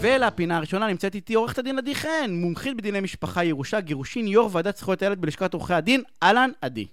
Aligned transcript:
ולפינה 0.00 0.56
הראשונה 0.56 0.86
נמצאת 0.86 1.14
איתי 1.14 1.34
עורכת 1.34 1.58
הדין 1.58 1.78
עדי 1.78 1.94
חן, 1.94 2.30
מומחית 2.30 2.76
בדיני 2.76 3.00
משפחה, 3.00 3.44
ירושה, 3.44 3.80
גירושין, 3.80 4.26
יו"ר 4.26 4.48
ועדת 4.52 4.76
זכויות 4.76 5.02
הילד 5.02 5.20
בלשכת 5.20 5.54
עורכי 5.54 5.74
הדין. 5.74 6.02
אהלן, 6.22 6.50
עדי. 6.60 6.86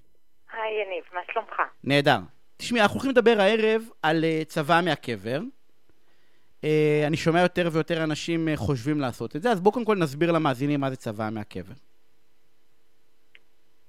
היי 0.54 0.74
יניב, 0.86 1.04
מה 1.14 1.20
שלומך? 1.34 1.62
נהדר. 1.84 2.18
תשמעי, 2.58 2.82
אנחנו 2.82 2.94
הולכים 2.94 3.12
לדבר 3.12 3.36
הערב 3.40 3.82
על 4.04 4.24
uh, 4.24 4.46
צבא 4.46 4.82
מהקבר. 4.86 5.40
Uh, 6.62 6.66
אני 7.08 7.18
שומע 7.18 7.42
יותר 7.42 7.70
ויותר 7.72 8.04
אנשים 8.04 8.48
uh, 8.48 8.58
חושבים 8.58 9.00
לעשות 9.00 9.36
את 9.36 9.42
זה, 9.42 9.52
אז 9.52 9.62
בואו 9.62 9.74
קודם 9.74 9.86
כל 9.86 9.96
נסביר 9.96 10.32
למאזינים 10.32 10.80
מה 10.80 10.90
זה 10.90 10.96
צבא 10.96 11.30
מהקבר. 11.32 11.74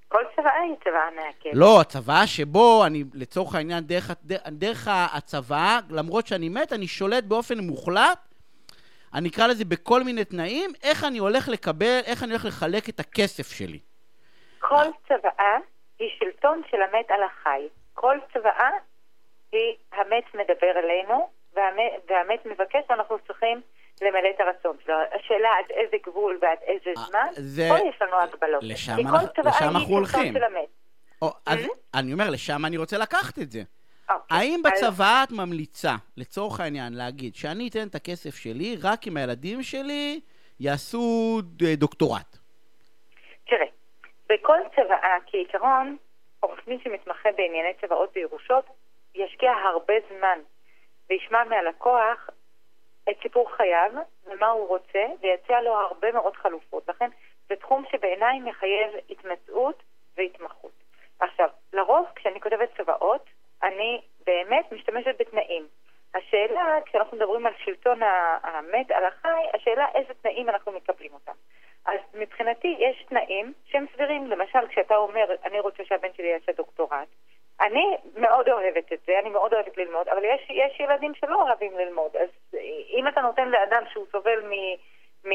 כל 0.09 0.23
צוואה 0.37 0.61
היא 0.61 0.75
צוואה 0.85 1.09
מהקבר. 1.17 1.51
לא, 1.53 1.81
הצוואה 1.81 2.27
שבו 2.27 2.87
אני, 2.87 3.05
לצורך 3.15 3.55
העניין, 3.55 3.85
דרך, 3.85 4.11
דרך, 4.25 4.43
דרך 4.49 4.89
הצוואה, 4.91 5.79
למרות 5.91 6.27
שאני 6.27 6.49
מת, 6.49 6.73
אני 6.73 6.87
שולט 6.87 7.25
באופן 7.25 7.59
מוחלט, 7.59 8.34
אני 9.15 9.29
אקרא 9.29 9.47
לזה 9.47 9.65
בכל 9.65 10.03
מיני 10.05 10.25
תנאים, 10.25 10.71
איך 10.83 11.05
אני 11.05 11.19
הולך 11.19 11.49
לקבל, 11.49 12.01
איך 12.07 12.23
אני 12.23 12.31
הולך 12.31 12.45
לחלק 12.45 12.89
את 12.89 13.01
הכסף 13.01 13.53
שלי. 13.53 13.79
כל 14.59 14.85
צוואה 15.09 15.57
היא 15.99 16.09
שלטון 16.19 16.63
של 16.71 16.77
המת 16.83 17.11
על 17.11 17.21
החי. 17.23 17.63
כל 17.95 18.17
צוואה 18.33 18.71
היא 19.53 19.61
המת 19.93 20.25
מדבר 20.35 20.73
אלינו, 20.85 21.29
והמת, 21.57 21.93
והמת 22.11 22.47
מבקש 22.47 22.81
שאנחנו 22.89 23.17
צריכים 23.27 23.61
למלא 24.03 24.29
את 24.37 24.41
הרצון 24.41 24.77
שלו. 24.85 24.95
השאלה 24.95 25.49
עד 25.59 25.71
איזה 25.71 25.97
גבול 26.07 26.39
ועד 26.43 26.59
איזה 26.67 26.91
אה, 27.01 27.05
זמן, 27.05 27.27
זה- 27.33 27.69
פה 27.71 27.89
יש 27.89 28.03
לנו 28.03 28.21
הגבלות. 28.21 28.63
לשם 28.65 28.93
אנחנו- 28.93 29.17
לשם 29.45 29.65
היא 29.65 29.69
אנחנו 29.69 29.81
שלטון 29.81 29.93
הולכים. 29.97 30.35
או, 31.23 31.33
אז 31.47 31.59
Mhm. 31.59 31.69
אני 31.95 32.13
אומר, 32.13 32.31
לשם 32.31 32.65
אני 32.67 32.77
רוצה 32.77 32.99
לקחת 32.99 33.39
את 33.39 33.51
זה. 33.51 33.63
אוקיי. 34.11 34.39
האם 34.39 34.63
בצבא 34.65 35.25
את 35.25 35.33
ממליצה, 35.33 35.95
לצורך 36.17 36.61
העניין, 36.61 36.93
להגיד 36.93 37.35
שאני 37.35 37.69
אתן 37.69 37.89
את 37.91 37.95
הכסף 37.95 38.35
שלי 38.35 38.77
רק 38.83 39.07
אם 39.07 39.17
הילדים 39.17 39.63
שלי 39.63 40.21
יעשו 40.61 41.41
ד- 41.43 41.79
דוקטורט? 41.79 42.37
תראה, 43.47 43.67
בכל 44.29 44.59
צוואה, 44.77 45.17
כעיקרון, 45.27 45.97
עורך 46.41 46.61
דין 46.67 46.79
שמתמחה 46.85 47.29
בענייני 47.37 47.75
צוואות 47.81 48.11
וירושות, 48.17 48.65
ישקיע 49.15 49.51
הרבה 49.53 49.95
זמן 50.09 50.39
וישמע 51.11 51.45
מהלקוח 51.45 52.31
את 53.11 53.17
סיפור 53.23 53.57
חייו 53.57 53.91
ומה 54.27 54.47
הוא 54.47 54.69
רוצה, 54.69 55.05
ויציע 55.23 55.61
לו 55.61 55.75
הרבה 55.75 56.13
מאוד 56.13 56.37
חלופות. 56.37 56.89
לכן 56.89 57.11
זה 57.49 57.57
תחום 57.57 57.85
שבעיניי 57.93 58.41
מחייב 58.41 58.91
התמצאות 59.11 59.83
והתמחות. 60.17 60.73
עכשיו, 61.21 61.49
לרוב 61.73 62.07
כשאני 62.15 62.41
כותבת 62.41 62.69
צוואות, 62.77 63.25
אני 63.65 64.01
באמת 64.27 64.73
משתמשת 64.73 65.21
בתנאים. 65.21 65.67
השאלה, 66.15 66.79
כשאנחנו 66.87 67.17
מדברים 67.17 67.47
על 67.47 67.53
שלטון 67.65 68.01
המת 68.43 68.91
על 68.91 69.05
החי, 69.05 69.43
השאלה 69.55 69.87
איזה 69.95 70.15
תנאים 70.23 70.49
אנחנו 70.49 70.73
מקבלים 70.73 71.15
אותם. 71.15 71.33
אז 71.87 72.01
מבחינתי 72.15 72.77
יש 72.79 73.05
תנאים 73.09 73.53
שהם 73.67 73.87
סבירים. 73.93 74.27
למשל, 74.27 74.67
כשאתה 74.69 74.97
אומר, 74.97 75.25
אני 75.45 75.61
רוצה 75.61 75.85
שהבן 75.85 76.09
שלי 76.17 76.27
יעשה 76.27 76.53
דוקטורט, 76.53 77.09
אני 77.61 77.97
מאוד 78.17 78.49
אוהבת 78.49 78.93
את 78.93 78.99
זה, 79.07 79.19
אני 79.19 79.31
מאוד 79.31 79.55
אוהבת 79.55 79.77
ללמוד, 79.77 80.09
אבל 80.09 80.25
יש, 80.25 80.51
יש 80.51 80.81
ילדים 80.81 81.15
שלא 81.15 81.43
אוהבים 81.43 81.79
ללמוד. 81.79 82.17
אז 82.17 82.29
אם 82.91 83.09
אתה 83.09 83.21
נותן 83.21 83.49
לאדם 83.49 83.83
שהוא 83.93 84.07
סובל 84.13 84.41
מ, 84.41 84.53
מ, 85.29 85.33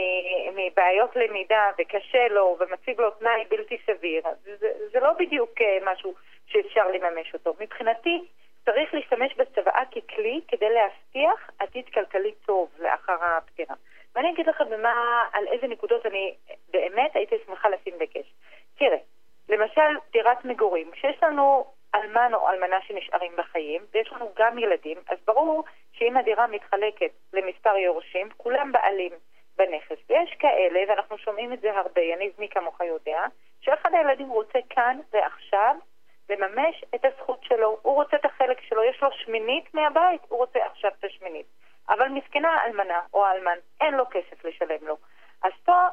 מבעיות 0.56 1.16
למידה 1.16 1.70
וקשה 1.80 2.28
לו 2.28 2.58
ומציג 2.60 3.02
לו 3.02 3.12
תנאי 3.12 3.46
בלתי 3.50 3.78
סביר, 3.86 4.24
זה, 4.44 4.72
זה 4.92 5.00
לא 5.00 5.14
בדיוק 5.14 5.62
אה, 5.62 5.78
משהו 5.94 6.14
שאפשר 6.50 6.88
לממש 6.88 7.34
אותו. 7.34 7.54
מבחינתי, 7.60 8.28
צריך 8.66 8.94
להשתמש 8.94 9.36
בצוואה 9.36 9.84
ככלי 9.86 10.42
כדי 10.48 10.70
להבטיח 10.70 11.50
עתיד 11.60 11.86
כלכלי 11.94 12.32
טוב 12.46 12.70
לאחר 12.80 13.18
הפטירה. 13.22 13.76
ואני 14.16 14.32
אגיד 14.32 14.48
לך 14.48 14.62
במה, 14.62 15.24
על 15.34 15.48
איזה 15.48 15.68
נקודות 15.68 16.06
אני 16.06 16.36
באמת 16.70 17.16
הייתי 17.16 17.36
שמחה 17.46 17.70
לשים 17.70 17.94
דגש. 17.98 18.34
תראה, 18.78 18.98
למשל 19.50 19.98
דירת 20.12 20.46
מגורים, 20.46 20.92
כשיש 20.92 21.24
לנו 21.24 21.66
אלמן 21.96 22.34
או 22.34 22.50
אלמנה 22.50 22.82
שנשארים 22.82 23.32
בחיים, 23.38 23.82
ויש 23.92 24.14
לנו 24.14 24.32
גם 24.36 24.58
ילדים, 24.58 24.98
אז 25.08 25.18
ברור 25.26 25.64
שאם 25.92 26.18
הדירה 26.18 26.48
מתחלקת 26.48 27.12
למספר 27.34 27.78
יורשים, 27.78 28.30
כולם 28.38 28.72
בעלים 28.72 29.12
בנכס. 29.58 29.98
ויש 30.10 30.36
כאלה, 30.40 30.80
ואנחנו 30.88 31.18
שומעים 31.18 31.54
את 31.54 31.62
זה 31.62 31.78
הרבה, 31.78 32.02
יניב 32.02 32.34
מי 32.40 32.50
כמוך 32.50 32.82
יודע, 32.82 33.26
שאחד 33.62 33.94
הילדים 33.94 34.30
רוצה 34.30 34.60
כאן 34.70 35.00
ועכשיו 35.14 35.76
לממש 36.30 36.84
את 36.96 37.06
הזכות 37.06 37.44
שלו, 37.44 37.78
הוא 37.82 37.96
רוצה 37.96 38.18
את 38.18 38.26
החלק 38.26 38.62
שלו, 38.62 38.84
יש 38.84 39.02
לו 39.02 39.10
שמינית 39.12 39.74
מהבית, 39.74 40.22
הוא 40.30 40.40
רוצה 40.40 40.60
עכשיו 40.66 40.92
את 41.00 41.04
השמינית. 41.04 41.46
אבל 41.90 42.08
מסכנה 42.08 42.50
האלמנה 42.50 43.02
או 43.14 43.26
האלמן, 43.26 43.58
אין 43.82 43.94
לו 43.94 44.04
כסף 44.12 44.46
לשלם 44.46 44.88
לו. 44.88 44.98
אז 45.44 45.52
פה, 45.66 45.88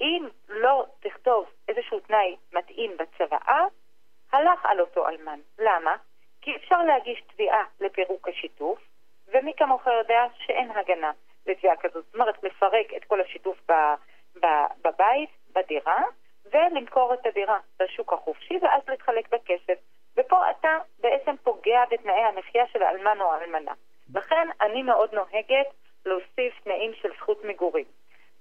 אם 0.00 0.28
לא 0.48 0.86
תכתוב 1.00 1.46
איזשהו 1.68 2.00
תנאי 2.00 2.36
מתאים 2.52 2.96
בצוואה, 2.96 3.64
הלך 4.32 4.66
על 4.66 4.80
אותו 4.80 5.08
אלמן. 5.08 5.40
למה? 5.58 5.96
כי 6.40 6.56
אפשר 6.56 6.82
להגיש 6.82 7.22
תביעה 7.32 7.64
לפירוק 7.80 8.28
השיתוף, 8.28 8.78
ומי 9.28 9.52
כמוך 9.56 9.86
יודע 9.86 10.26
שאין 10.38 10.70
הגנה 10.70 11.12
לתביעה 11.46 11.76
כזאת. 11.76 12.04
זאת 12.04 12.14
אומרת, 12.14 12.42
לפרק 12.42 12.94
את 12.96 13.04
כל 13.04 13.20
השיתוף 13.20 13.58
בבית, 14.84 15.30
בדירה, 15.54 16.02
ולמכור 16.52 17.14
את 17.14 17.26
הדירה 17.26 17.58
בשוק 17.80 18.12
החופשי, 18.12 18.58
ואז 18.62 18.82
להתחלק 18.88 19.34
בכסף. 19.34 19.78
ופה 20.16 20.50
אתה 20.50 20.78
בעצם 21.00 21.34
פוגע 21.42 21.84
בתנאי 21.90 22.20
המחיה 22.20 22.66
של 22.72 22.82
האלמן 22.82 23.20
או 23.20 23.32
האלמנה. 23.32 23.72
לכן 24.14 24.48
אני 24.60 24.82
מאוד 24.82 25.14
נוהגת 25.14 25.66
להוסיף 26.06 26.60
תנאים 26.64 26.92
של 26.94 27.08
זכות 27.18 27.44
מגורים. 27.44 27.84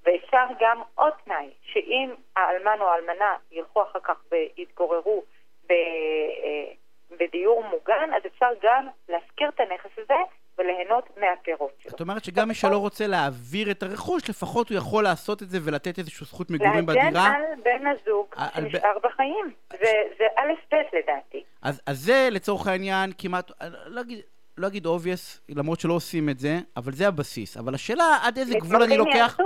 ואפשר 0.06 0.46
גם 0.60 0.82
עוד 0.96 1.14
תנאי, 1.26 1.50
שאם 1.64 2.14
האלמן 2.36 2.78
או 2.82 2.88
האלמנה 2.88 3.38
ילכו 3.52 3.84
אחר 3.84 4.00
כך 4.00 4.24
ויתגוררו 4.32 5.24
ב, 5.68 5.72
אה, 5.72 6.74
בדיור 7.12 7.64
מוגן, 7.64 8.10
אז 8.16 8.26
אפשר 8.26 8.50
גם 8.62 8.88
להשכיר 9.10 9.50
את 9.50 9.60
הנכס 9.60 9.90
הזה 9.98 10.20
וליהנות 10.58 11.18
מהפירות 11.18 11.73
שלו. 11.73 11.73
את 11.88 12.02
אומרת 12.02 12.24
שגם 12.24 12.48
מי 12.48 12.54
שלא 12.54 12.78
רוצה 12.78 13.08
להעביר 13.08 13.72
את 13.72 13.84
הרכוש, 13.84 14.30
לפחות 14.30 14.70
הוא 14.70 14.78
יכול 14.78 15.04
לעשות 15.04 15.44
את 15.44 15.50
זה 15.50 15.58
ולתת 15.64 16.00
איזושהי 16.00 16.26
זכות 16.26 16.50
מגורים 16.50 16.90
להגן 16.90 17.08
בדירה. 17.08 17.28
על 17.28 17.42
בן 17.64 17.88
הזוג 17.88 18.26
על 18.38 18.70
שנשאר 18.72 18.98
בחיים. 19.04 19.52
זה 19.72 19.92
זה 20.18 20.26
א' 20.38 20.76
ב' 20.76 20.96
לדעתי. 20.96 21.44
אז, 21.62 21.82
אז 21.86 22.00
זה 22.00 22.28
לצורך 22.32 22.68
העניין 22.68 23.12
כמעט, 23.18 23.52
לא 23.86 24.02
אגיד, 24.02 24.20
לא 24.58 24.68
אגיד 24.68 24.88
obvious, 24.88 25.40
למרות 25.50 25.80
שלא 25.80 25.94
עושים 25.94 26.30
את 26.30 26.40
זה, 26.40 26.60
אבל 26.78 26.92
זה 26.92 27.08
הבסיס. 27.08 27.58
אבל 27.58 27.76
השאלה 27.76 28.18
עד 28.24 28.38
איזה 28.38 28.54
גבול 28.54 28.84
אני 28.84 28.98
לוקח. 28.98 29.38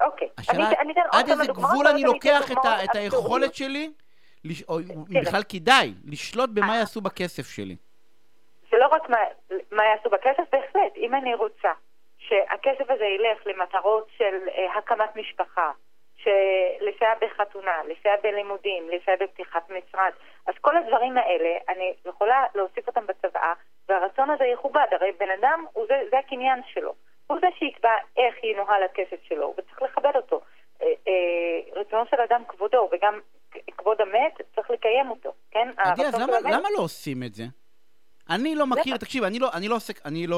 אוקיי. 0.00 0.28
השאלה 0.38 0.70
עד 1.12 1.28
איזה 1.28 1.46
גבול 1.46 1.86
אני 1.86 2.02
לוקח 2.02 2.52
את, 2.52 2.58
את 2.84 2.96
היכולת. 2.96 3.54
שלי, 3.54 3.92
או 4.68 4.80
אם. 4.80 5.20
בכלל 5.22 5.42
כדאי, 5.48 5.94
לשלוט 6.04 6.50
במה 6.50 6.72
אה. 6.72 6.78
יעשו 6.78 7.00
בכסף 7.00 7.50
שלי. 7.50 7.76
רק 8.90 9.08
מה, 9.08 9.18
מה 9.70 9.84
יעשו 9.84 10.10
בכסף, 10.10 10.42
בהחלט, 10.52 10.96
אם 10.96 11.14
אני 11.14 11.34
רוצה 11.34 11.72
שהכסף 12.18 12.90
הזה 12.90 13.04
ילך 13.04 13.46
למטרות 13.46 14.08
של 14.16 14.48
אה, 14.48 14.78
הקמת 14.78 15.16
משפחה, 15.16 15.70
לסייע 16.80 17.14
בחתונה, 17.20 17.82
לסייע 17.88 18.16
בלימודים, 18.22 18.88
לסייע 18.88 19.16
בפתיחת 19.20 19.70
משרד, 19.70 20.12
אז 20.46 20.54
כל 20.60 20.76
הדברים 20.76 21.18
האלה, 21.18 21.58
אני 21.68 21.94
יכולה 22.04 22.44
להוסיף 22.54 22.86
אותם 22.86 23.06
בצוואה, 23.06 23.52
והרצון 23.88 24.30
הזה 24.30 24.44
יכובד, 24.44 24.86
הרי 24.92 25.12
בן 25.12 25.30
אדם, 25.40 25.64
זה, 25.88 26.02
זה 26.10 26.18
הקניין 26.18 26.60
שלו. 26.72 26.94
הוא 27.26 27.38
זה 27.40 27.46
שיקבע 27.58 27.94
איך 28.16 28.44
ינוהל 28.44 28.82
הכסף 28.82 29.22
שלו, 29.22 29.54
וצריך 29.56 29.82
לכבד 29.82 30.16
אותו. 30.16 30.40
אה, 30.82 30.86
אה, 31.08 31.80
רצונו 31.80 32.04
של 32.10 32.20
אדם 32.20 32.42
כבודו, 32.48 32.88
וגם 32.92 33.20
כבוד 33.76 34.00
המת, 34.00 34.40
צריך 34.54 34.70
לקיים 34.70 35.10
אותו, 35.10 35.32
כן? 35.50 35.68
עדי, 35.76 36.06
אז 36.06 36.14
למה, 36.14 36.40
למה 36.40 36.68
לא 36.76 36.82
עושים 36.82 37.22
את 37.26 37.34
זה? 37.34 37.44
אני 38.30 38.54
לא 38.54 38.66
מכיר. 38.66 38.96
תקשיב, 38.96 39.24
אני 39.24 39.38
לא, 39.38 39.50
אני, 39.52 39.68
לא 39.68 39.76
עושה, 39.76 39.92
אני 40.04 40.26
לא 40.26 40.36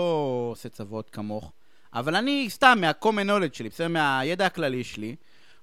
עושה 0.51 0.69
צוואות 0.69 1.11
כמוך, 1.11 1.53
אבל 1.95 2.17
אני 2.17 2.47
סתם 2.51 2.79
מה-common 2.81 3.29
knowledge 3.29 3.55
שלי, 3.57 3.69
בסדר? 3.69 3.89
מהידע 3.89 4.47
הכללי 4.47 4.85
שלי, 4.85 5.17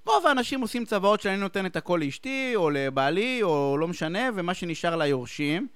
רוב 0.06 0.26
האנשים 0.26 0.60
עושים 0.60 0.84
צוואות 0.84 1.20
שאני 1.20 1.36
נותן 1.36 1.66
את 1.66 1.76
הכל 1.76 2.00
לאשתי, 2.04 2.52
או 2.56 2.70
לבעלי, 2.70 3.42
או 3.42 3.76
לא 3.78 3.88
משנה, 3.88 4.28
ומה 4.34 4.54
שנשאר 4.54 4.96
ליורשים, 4.96 5.68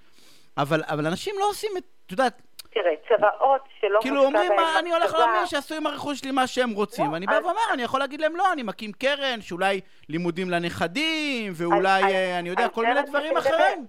אבל, 0.58 0.82
אבל 0.86 1.06
אנשים 1.06 1.34
לא 1.38 1.48
עושים 1.48 1.70
את, 1.76 1.82
את 2.06 2.12
יודעת, 2.12 2.42
תראה, 2.74 2.92
צוואות 3.08 3.60
שלא 3.80 3.98
כאילו 4.02 4.24
אומרים, 4.24 4.52
מה, 4.56 4.78
אני 4.78 4.92
הולך 4.92 5.14
להאמין 5.14 5.46
שיעשו 5.46 5.74
עם 5.74 5.86
הרכוש 5.86 6.18
שלי 6.18 6.30
מה 6.30 6.46
שהם 6.46 6.70
רוצים. 6.70 7.04
לא, 7.06 7.10
ואני 7.12 7.26
בא 7.26 7.38
ואומר, 7.44 7.60
אני 7.72 7.82
יכול 7.82 8.00
להגיד 8.00 8.20
להם, 8.20 8.36
לא, 8.36 8.52
אני 8.52 8.62
מקים 8.62 8.92
קרן, 8.92 9.40
שאולי 9.40 9.80
לימודים 10.08 10.50
לנכדים, 10.50 11.52
ואולי, 11.56 12.04
אז- 12.04 12.10
אה, 12.10 12.38
אני 12.38 12.48
יודע, 12.48 12.68
כל 12.68 12.86
מיני 12.86 13.02
דברים. 13.02 13.36
אחרים. 13.36 13.86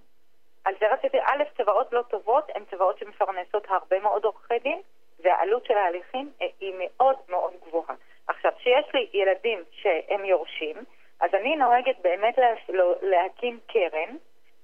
על 0.66 0.74
זה 0.80 0.94
רציתי, 0.94 1.18
א', 1.20 1.44
צוואות 1.58 1.94
לא 1.94 2.02
טובות 2.02 2.52
הן 2.56 2.64
צוואות 2.72 2.98
שמפרנסות 2.98 3.66
הרבה 3.70 4.00
מאוד 4.00 4.24
עורכי 4.24 4.60
דין, 4.60 4.82
והעלות 5.20 5.66
של 5.66 5.78
ההליכים 5.78 6.32
אה, 6.42 6.48
היא 6.60 6.74
מאוד 6.80 7.16
מאוד 7.30 7.54
גבוהה. 7.68 7.96
עכשיו, 8.28 8.52
כשיש 8.58 8.86
לי 8.94 9.10
ילדים 9.14 9.64
שהם 9.72 10.26
יורשים, 10.26 10.76
אז 11.20 11.34
אני 11.34 11.56
נוהגת 11.56 11.96
באמת 12.02 12.38
לה, 12.38 12.48
לא- 12.70 12.96
להקים 13.02 13.60
קרן 13.68 14.16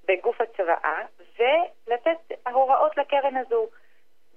בגוף 0.07 0.42
הצוואה, 0.42 1.01
ולתת 1.39 2.31
הוראות 2.51 2.97
לקרן 2.97 3.38
הזו. 3.38 3.68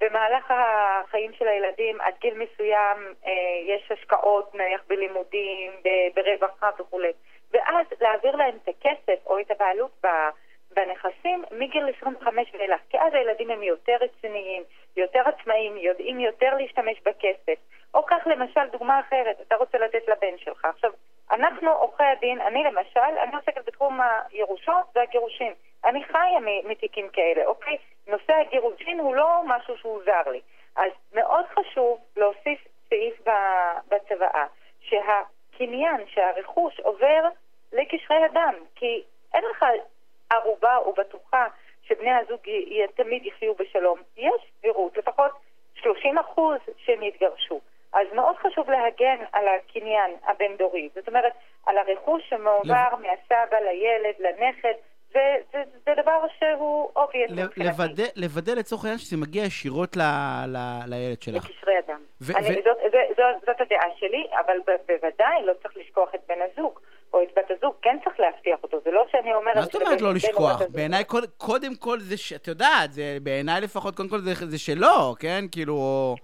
במהלך 0.01 0.51
החיים 0.51 1.33
של 1.33 1.49
הילדים, 1.49 2.01
עד 2.01 2.15
גיל 2.21 2.35
מסוים 2.35 3.15
אה, 3.27 3.33
יש 3.67 3.93
השקעות 3.93 4.55
נניח 4.55 4.81
בלימודים, 4.89 5.73
ברווחה 6.15 6.71
וכולי, 6.79 7.13
ואז 7.53 7.87
להעביר 8.01 8.37
להם 8.37 8.59
את 8.63 8.69
הכסף 8.69 9.27
או 9.27 9.41
את 9.41 9.51
הבעלות 9.51 9.91
בנכסים 10.75 11.45
מגיל 11.51 11.89
25 11.97 12.49
ואילך, 12.55 12.81
כי 12.91 12.99
אז 13.01 13.15
הילדים 13.15 13.51
הם 13.51 13.63
יותר 13.63 13.97
רציניים, 14.01 14.63
יותר 14.97 15.23
עצמאיים, 15.27 15.77
יודעים 15.77 16.21
יותר 16.21 16.55
להשתמש 16.55 17.01
בכסף. 17.01 17.59
או 17.95 18.03
קח 18.03 18.27
למשל 18.27 18.61
דוגמה 18.73 19.01
אחרת, 19.01 19.41
אתה 19.41 19.57
רוצה 19.57 19.79
לתת 19.79 20.09
לבן 20.09 20.39
שלך. 20.39 20.65
עכשיו, 20.65 20.91
אנחנו 21.31 21.71
עורכי 21.71 22.05
הדין, 22.05 22.41
אני 22.41 22.65
למשל, 22.65 23.19
אני 23.23 23.37
עוסקת 23.37 23.65
בתחום 23.67 24.01
הירושות 24.31 24.87
והגירושין. 24.95 25.53
אני 25.85 26.05
חיה 26.05 26.41
מתיקים 26.65 27.09
כאלה, 27.09 27.47
אוקיי? 27.47 27.77
נושא 28.07 28.33
הגירושין 28.33 29.01
הוא 29.01 29.15
לא 29.15 29.43
משהו 29.47 29.77
שהוא 29.77 30.01
זר 30.05 30.31
לי. 30.31 30.41
אז 30.77 30.91
מאוד 31.13 31.45
חשוב 31.47 32.01
להוסיף 32.17 32.65
סעיף 32.89 33.21
בצוואה, 33.89 34.47
שהקניין, 34.81 36.07
שהרכוש 36.07 36.81
עובר 36.81 37.29
לקשרי 37.73 38.27
אדם, 38.27 38.55
כי 38.75 39.03
אין 39.35 39.45
לך 39.51 39.65
ערובה 40.31 40.77
או 40.77 40.93
בטוחה 40.93 41.47
שבני 41.83 42.11
הזוג 42.11 42.41
תמיד 42.95 43.27
יחיו 43.27 43.55
בשלום. 43.55 43.99
יש 44.17 44.43
סבירות, 44.59 44.97
לפחות 44.97 45.31
30 45.75 46.19
אחוז 46.19 46.59
שהם 46.77 47.03
יתגרשו. 47.03 47.61
אז 47.93 48.07
מאוד 48.13 48.37
חשוב 48.37 48.71
להגן 48.71 49.25
על 49.33 49.45
הקניין 49.49 50.11
הבין-דורי. 50.27 50.89
זאת 50.95 51.09
אומרת, 51.09 51.33
על 51.67 51.79
הרכוש 51.79 52.23
שמועבר 52.29 52.89
לב... 52.93 52.99
מהסבא 53.01 53.57
לילד, 53.57 54.15
לנכד. 54.19 54.75
זה, 55.13 55.37
זה, 55.87 55.93
דבר 56.03 56.27
שהוא 56.39 56.91
obvious 56.97 57.31
מבחינתי. 57.31 58.03
לוודא 58.17 58.53
לצורך 58.53 58.85
העניין 58.85 58.99
שזה 58.99 59.17
מגיע 59.17 59.45
ישירות 59.45 59.97
ל, 59.97 60.01
ל, 60.47 60.57
לילד 60.87 61.23
שלך. 61.23 61.45
לקשרי 61.51 61.79
אדם. 61.87 62.01
ו- 62.21 62.37
אני, 62.37 62.49
ו- 62.49 62.63
זאת, 62.65 62.77
זאת, 62.93 63.17
זאת, 63.17 63.47
זאת 63.47 63.61
הדעה 63.61 63.89
שלי, 63.97 64.27
אבל 64.41 64.57
בוודאי 64.67 65.45
לא 65.45 65.53
צריך 65.63 65.77
לשכוח 65.77 66.15
את 66.15 66.21
בן 66.29 66.39
הזוג. 66.43 66.81
או 67.15 67.23
את 67.23 67.29
בת 67.37 67.51
הזוג, 67.51 67.75
כן 67.83 67.97
צריך 68.05 68.21
להבטיח 68.21 68.59
אותו, 68.63 68.81
זה 68.85 68.91
לא 68.91 69.05
שאני 69.11 69.33
אומרת... 70.01 70.15
לא 70.15 70.15
לשכוח? 70.15 70.63
בעיניי 70.69 71.05
קודם 71.39 71.77
כל 71.77 71.99
זה, 72.01 72.17
ש... 72.17 72.33
את 72.33 72.49
יודעת, 72.49 72.93
זה 72.93 73.19
בעיניי 73.23 73.61
לפחות 73.61 73.97
קודם 73.97 74.09
כל 74.09 74.19
זה, 74.19 74.35
זה 74.35 74.59
שלו, 74.59 75.15
כן? 75.21 75.45
כאילו... 75.53 75.77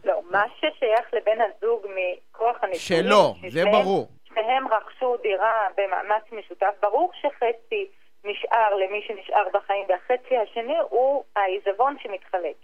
לא, 0.05 0.21
מה 0.31 0.45
ששייך 0.57 1.15
לבן 1.15 1.39
הזוג 1.41 1.87
מכוח 1.87 2.57
הנישואים... 2.63 3.05
שלו, 3.05 3.35
זה 3.49 3.65
ברור. 3.65 4.09
שהם 4.35 4.69
רכשו 4.69 5.17
דירה 5.23 5.69
במאמץ 5.77 6.23
משותף, 6.33 6.75
ברור 6.83 7.13
שחצי 7.21 7.87
נשאר 8.25 8.75
למי 8.75 9.03
שנשאר 9.07 9.45
בחיים, 9.53 9.87
והחצי 9.89 10.37
השני 10.37 10.79
הוא 10.91 11.25
העיזבון 11.37 11.97
שמתחלק. 12.03 12.57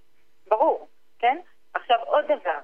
ברור, 0.48 0.88
כן? 1.18 1.38
עכשיו 1.74 1.98
עוד 2.04 2.24
דבר, 2.24 2.58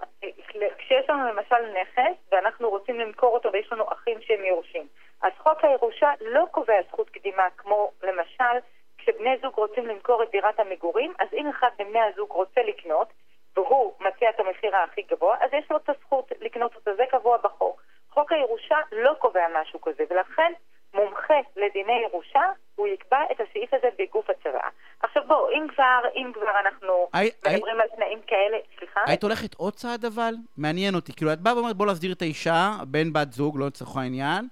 כשיש 0.79 1.11
לנו 1.11 1.29
למשל 1.29 1.81
נכס 1.81 2.17
ואנחנו 2.33 2.71
רוצים 2.71 3.01
למכור 3.01 3.35
אותו 3.35 3.53
ויש 3.53 3.73
לנו 3.73 3.85
אחים 3.93 4.19
שהם 4.21 4.45
יורשים, 4.45 4.87
אז 5.23 5.33
חוק 5.39 5.65
הירושה 5.65 6.11
לא 6.21 6.45
קובע 6.51 6.83
זכות 6.89 7.11
קדימה 7.11 7.43
כמו 7.57 7.91
למשל 8.03 8.55
כשבני 8.99 9.31
זוג 9.43 9.55
רוצים 9.55 9.87
למכור 9.87 10.23
את 10.23 10.31
דירת 10.31 10.61
המגורים, 10.61 11.13
אז 11.19 11.29
אם 11.33 11.51
אחד 11.51 11.69
מבני 11.81 12.01
הזוג 12.01 12.31
רוצה 12.31 12.61
לקנות 12.63 13.09
והוא 13.57 13.93
מציע 14.01 14.31
את 14.31 14.41
המחיר 14.41 14.77
הכי 14.77 15.03
גבוה, 15.03 15.37
אז 15.41 15.51
יש 15.53 15.71
לו 15.71 15.77
את 15.77 15.89
הזכות 15.89 16.33
לקנות 16.41 16.75
אותו, 16.75 16.91
זה 16.97 17.05
קבוע 17.11 17.37
בחוק. 17.45 17.83
חוק 18.11 18.33
הירושה 18.33 18.77
לא 18.93 19.13
קובע 19.19 19.47
משהו 19.61 19.81
כזה, 19.81 20.05
ולכן 20.11 20.53
מומחה 20.95 21.35
לדיני 21.57 22.03
ירושה, 22.03 22.43
הוא 22.75 22.87
יקבע 22.87 23.19
את 23.33 23.41
הסעיף 23.41 23.75
הזה 23.75 23.89
בגוף 23.99 24.31
הצוואה. 24.31 24.69
עכשיו 25.03 25.23
בואו, 25.27 25.51
אם 25.51 25.67
כבר, 25.75 26.01
אם 26.17 26.33
כבר 26.35 26.61
אנחנו 26.67 27.09
I, 27.17 27.49
מדברים 27.49 27.81
I... 27.81 27.83
על 27.83 27.89
תנאים 27.97 28.21
כאלה, 28.27 28.59
סליחה? 28.79 29.01
היית 29.07 29.23
הולכת 29.23 29.55
עוד 29.55 29.73
צעד 29.73 30.05
אבל? 30.05 30.35
מעניין 30.57 30.95
אותי. 30.95 31.13
כאילו, 31.13 31.33
את 31.33 31.41
באה 31.41 31.57
ואומרת 31.57 31.77
בוא 31.77 31.87
להסדיר 31.87 32.13
את 32.13 32.23
האישה, 32.23 32.71
בן 32.87 33.13
בת 33.13 33.33
זוג, 33.33 33.59
לא 33.59 33.67
לצורך 33.67 33.97
העניין, 33.97 34.49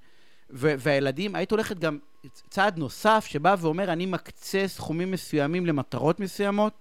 והילדים, 0.52 1.34
היית 1.34 1.50
הולכת 1.50 1.78
גם 1.78 1.98
צעד 2.26 2.78
נוסף 2.78 3.24
שבא 3.26 3.54
ואומר, 3.62 3.92
אני 3.92 4.06
מקצה 4.06 4.58
סכומים 4.66 5.10
מסוימים 5.10 5.66
למטרות 5.66 6.20
מסוימות? 6.20 6.72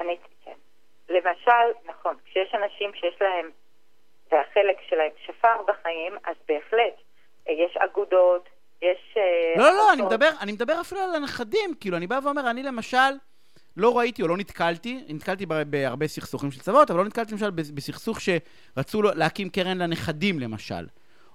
אני, 0.00 0.16
כן. 0.44 0.52
למשל, 1.08 1.90
נכון, 1.90 2.14
כשיש 2.24 2.54
אנשים 2.54 2.90
שיש 2.94 3.14
להם, 3.20 3.50
והחלק 4.32 4.76
שלהם 4.88 5.10
שפר 5.26 5.62
בחיים, 5.68 6.12
אז 6.24 6.36
בהחלט, 6.48 6.94
יש 7.46 7.76
אגודות, 7.76 8.48
יש... 8.82 9.16
אה, 9.16 9.52
לא, 9.56 9.64
לא, 9.64 9.76
לא, 9.76 9.92
אני 9.92 10.02
מדבר, 10.02 10.30
אני 10.40 10.52
מדבר 10.52 10.80
אפילו 10.80 11.00
על 11.00 11.14
הנכדים. 11.14 11.70
כאילו, 11.80 11.96
אני 11.96 12.06
בא 12.06 12.18
ואומר, 12.24 12.50
אני 12.50 12.62
למשל... 12.62 13.12
לא 13.76 13.98
ראיתי 13.98 14.22
או 14.22 14.28
לא 14.28 14.36
נתקלתי, 14.36 15.04
נתקלתי 15.08 15.46
בהרבה 15.46 16.06
סכסוכים 16.06 16.50
של 16.50 16.60
צבאות, 16.60 16.90
אבל 16.90 16.98
לא 16.98 17.04
נתקלתי 17.04 17.32
למשל 17.32 17.50
בסכסוך 17.50 18.18
שרצו 18.20 19.02
להקים 19.02 19.48
קרן 19.48 19.78
לנכדים 19.78 20.38
למשל. 20.38 20.86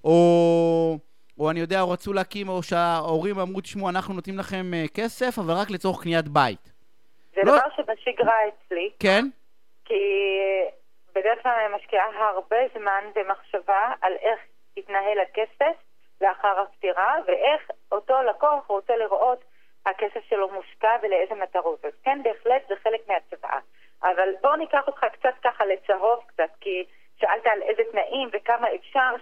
או, 0.04 0.98
או 1.40 1.52
אני 1.52 1.60
יודע, 1.60 1.82
או 1.82 1.90
רצו 1.92 2.14
להקים, 2.14 2.50
או 2.50 2.64
שההורים 2.64 3.40
אמרו, 3.40 3.62
תשמעו, 3.62 3.90
אנחנו 3.90 4.14
נותנים 4.14 4.38
לכם 4.40 4.66
uh, 4.74 4.94
כסף, 4.98 5.40
אבל 5.40 5.54
רק 5.62 5.70
לצורך 5.70 6.04
קניית 6.04 6.28
בית. 6.28 6.72
זה 7.36 7.42
לא... 7.44 7.52
דבר 7.52 7.68
שבשגרה 7.76 8.38
אצלי. 8.48 8.90
כן? 9.00 9.26
כי 9.86 10.04
בדרך 11.16 11.44
כלל 11.44 11.52
אני 11.52 11.76
משקיעה 11.76 12.06
הרבה 12.36 12.58
זמן 12.80 13.04
במחשבה 13.16 13.92
על 14.02 14.14
איך 14.22 14.40
יתנהל 14.78 15.18
הכסף 15.20 15.76
לאחר 16.22 16.60
הפטירה, 16.60 17.16
ואיך 17.28 17.72
אותו 17.92 18.14
לקוח 18.30 18.68
רוצה 18.68 18.96
לראות 18.96 19.44
הכסף 19.86 20.24
שלו 20.30 20.50
מושקע 20.50 20.96
ולאיזה 21.04 21.36
מטרות. 21.36 21.86
אז 21.86 21.94
כן, 22.04 22.24
בהחלט 22.24 22.68
זה 22.70 22.76
חלק 22.84 23.02
מהצבעה. 23.08 23.60
אבל 24.04 24.30
בואו 24.42 24.56
ניקח 24.56 24.88
אותך 24.88 25.06
קצת 25.14 25.34
ככה 25.44 25.66
לצהוב 25.66 26.24
קצת, 26.28 26.50
כי 26.62 26.86
שאלת 27.20 27.46
על 27.46 27.62
איזה 27.62 27.82
תנאים 27.92 28.30
וכמה 28.34 28.68
אפשר 28.76 29.16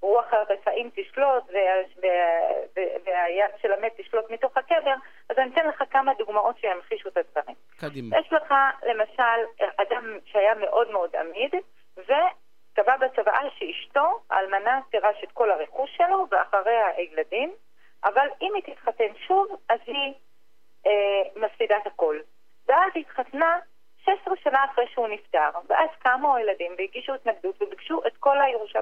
שרוח 0.00 0.32
הרפאים 0.32 0.90
תשלוט 0.94 1.44
וה... 1.52 1.60
וה... 2.02 2.82
והיד 3.04 3.50
של 3.62 3.72
המת 3.72 3.92
תשלוט 3.96 4.30
מתוך 4.30 4.56
הקבר, 4.56 4.94
אז 5.30 5.38
אני 5.38 5.50
אתן 5.54 5.68
לך 5.68 5.82
כמה 5.90 6.14
דוגמאות 6.14 6.58
שימחישו 6.58 7.08
את 7.08 7.16
הדברים. 7.16 7.56
קדימה. 7.80 8.18
יש 8.18 8.32
לך 8.32 8.54
למשל 8.82 9.64
אדם 9.76 10.18
שהיה 10.24 10.54
מאוד 10.54 10.90
מאוד 10.90 11.16
עמיד, 11.16 11.54
ו... 11.96 12.12
קבע 12.76 12.96
בצוואה 12.96 13.40
שאשתו, 13.58 14.20
האלמנה, 14.30 14.80
תירש 14.90 15.16
את 15.24 15.32
כל 15.32 15.50
הרכוש 15.50 15.90
שלו, 15.96 16.26
ואחריה 16.30 16.86
הילדים, 16.96 17.52
אבל 18.04 18.28
אם 18.42 18.52
היא 18.54 18.62
תתחתן 18.62 19.14
שוב, 19.26 19.46
אז 19.68 19.80
היא 19.86 20.14
אה, 20.86 20.92
מפסידה 21.36 21.76
את 21.76 21.86
הכל. 21.86 22.18
ואז 22.68 22.92
היא 22.94 23.04
התחתנה 23.08 23.58
16 24.04 24.36
שנה 24.36 24.64
אחרי 24.64 24.84
שהוא 24.88 25.08
נפטר, 25.08 25.50
ואז 25.68 25.88
קמו 25.98 26.36
הילדים 26.36 26.72
והגישו 26.78 27.14
התנגדות 27.14 27.62
וביקשו 27.62 28.00
את 28.06 28.16
כל 28.16 28.40
הירושה 28.40 28.80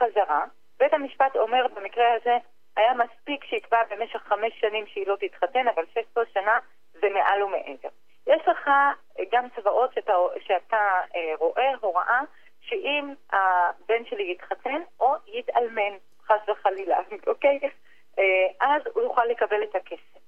בחזרה. 0.00 0.44
בית 0.78 0.92
המשפט 0.92 1.36
אומר 1.36 1.66
במקרה 1.74 2.04
הזה, 2.14 2.36
היה 2.76 2.94
מספיק 2.94 3.44
שיקבע 3.44 3.78
במשך 3.90 4.18
חמש 4.18 4.52
שנים 4.60 4.86
שהיא 4.86 5.06
לא 5.06 5.16
תתחתן, 5.20 5.68
אבל 5.74 5.84
16 5.94 6.24
שנה 6.32 6.58
זה 6.92 7.08
מעל 7.14 7.42
ומעבר. 7.42 7.88
יש 8.26 8.48
לך 8.48 8.70
גם 9.32 9.44
צבאות 9.56 9.94
שאתה, 9.94 10.12
שאתה 10.40 11.00
אה, 11.16 11.32
רואה 11.38 11.72
הוראה 11.80 12.20
שאם 12.60 13.14
הבן 13.32 14.04
שלי 14.04 14.32
יתחתן 14.32 14.82
או 15.00 15.14
יתאלמן, 15.26 15.96
חס 16.26 16.48
וחלילה, 16.48 16.98
אוקיי? 17.26 17.58
אה, 18.18 18.24
אז 18.60 18.82
הוא 18.94 19.02
יוכל 19.02 19.24
לקבל 19.24 19.62
את 19.62 19.74
הכסף. 19.74 20.20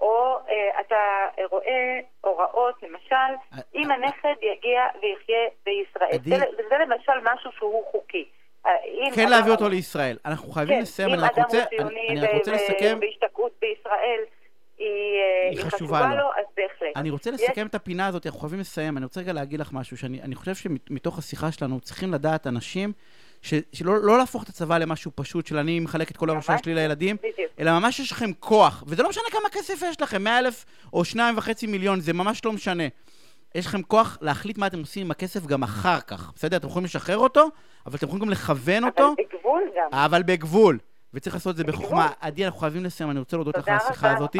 או 0.00 0.38
אה, 0.48 0.80
אתה 0.80 1.26
רואה 1.50 2.00
הוראות, 2.20 2.82
למשל, 2.82 3.14
אה, 3.14 3.58
אם 3.74 3.90
הנכד 3.90 4.34
יגיע 4.42 4.86
ויחיה 5.02 5.48
בישראל. 5.64 6.18
זה 6.68 6.78
למשל 6.78 7.12
משהו 7.22 7.52
שהוא 7.52 7.84
חוקי. 7.90 8.28
כן 9.14 9.28
להביא 9.28 9.52
אותו 9.52 9.68
לישראל. 9.68 10.16
אנחנו 10.24 10.52
חייבים 10.52 10.76
כן, 10.76 10.82
לסיים, 10.82 11.14
אני 11.14 11.22
רק 11.22 11.38
רוצה, 11.38 11.64
אני 12.08 12.20
רק 12.20 12.30
רוצה 12.34 12.52
לסכם. 12.52 12.98
בהשתקעות 13.00 13.52
בישראל, 13.60 14.20
היא 14.78 15.64
חשובה 15.64 16.14
לו, 16.14 16.26
אז 16.38 16.44
בהחלט. 16.56 16.96
אני 16.96 17.10
רוצה 17.10 17.30
לסכם 17.30 17.66
את 17.66 17.74
הפינה 17.74 18.06
הזאת, 18.06 18.26
אנחנו 18.26 18.40
חייבים 18.40 18.60
לסיים. 18.60 18.96
אני 18.96 19.04
רוצה 19.04 19.20
רגע 19.20 19.32
להגיד 19.32 19.60
לך 19.60 19.72
משהו, 19.72 19.96
שאני 19.96 20.34
חושב 20.34 20.54
שמתוך 20.54 21.18
השיחה 21.18 21.52
שלנו 21.52 21.80
צריכים 21.80 22.12
לדעת 22.12 22.46
אנשים, 22.46 22.92
שלא 23.42 24.02
לא 24.02 24.18
להפוך 24.18 24.42
את 24.42 24.48
הצבא 24.48 24.78
למשהו 24.78 25.10
פשוט 25.14 25.46
של 25.46 25.58
אני 25.58 25.80
מחלק 25.80 26.10
את 26.10 26.16
כל 26.16 26.30
הראשון 26.30 26.56
שלי 26.64 26.74
לילדים, 26.74 27.16
אלא 27.58 27.78
ממש 27.78 28.00
יש 28.00 28.12
לכם 28.12 28.32
כוח, 28.40 28.84
וזה 28.86 29.02
לא 29.02 29.08
משנה 29.08 29.24
כמה 29.30 29.48
כסף 29.52 29.82
יש 29.82 30.00
לכם, 30.00 30.24
100 30.24 30.38
אלף 30.38 30.64
או 30.92 31.04
שניים 31.04 31.38
וחצי 31.38 31.66
מיליון, 31.66 32.00
זה 32.00 32.12
ממש 32.12 32.44
לא 32.44 32.52
משנה. 32.52 32.84
יש 33.54 33.66
לכם 33.66 33.82
כוח 33.82 34.18
להחליט 34.20 34.58
מה 34.58 34.66
אתם 34.66 34.78
עושים 34.78 35.06
עם 35.06 35.10
הכסף 35.10 35.46
גם 35.46 35.62
אחר 35.62 36.00
כך, 36.00 36.32
בסדר? 36.34 36.56
אתם 36.56 36.66
יכולים 36.66 36.84
לשחרר 36.84 37.18
אותו, 37.18 37.48
אבל 37.86 37.96
אתם 37.96 38.06
יכולים 38.06 38.24
גם 38.24 38.30
לכוון 38.30 38.84
אותו. 38.84 39.06
אבל 39.06 39.24
בגבול 39.24 39.62
גם. 39.76 39.88
אבל 39.92 40.22
בגבול. 40.22 40.78
וצריך 41.14 41.36
לעשות 41.36 41.52
את 41.52 41.56
זה 41.56 41.64
בחוכמה. 41.64 42.08
עדי, 42.20 42.44
אנחנו 42.44 42.60
חייבים 42.60 42.84
לסיים, 42.84 43.10
אני 43.10 43.18
רוצה 43.18 43.36
להודות 43.36 43.58
לך 43.58 43.68
על 43.68 43.76
השיחה 43.76 44.16
הזאת. 44.16 44.36